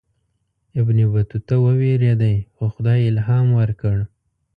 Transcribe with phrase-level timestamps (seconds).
[0.81, 3.97] ابن بطوطه ووېرېدی خو خدای الهام ورکړ.